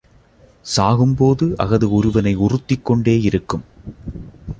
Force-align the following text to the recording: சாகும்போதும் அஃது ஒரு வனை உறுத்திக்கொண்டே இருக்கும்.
சாகும்போதும் 0.77 1.51
அஃது 1.55 1.91
ஒரு 1.91 2.11
வனை 2.11 2.33
உறுத்திக்கொண்டே 2.37 3.21
இருக்கும். 3.21 3.63